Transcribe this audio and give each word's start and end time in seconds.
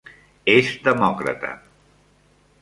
És 0.53 0.71
demòcrata. 0.87 1.53